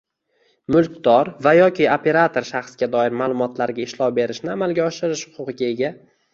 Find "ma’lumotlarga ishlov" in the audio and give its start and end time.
3.21-4.19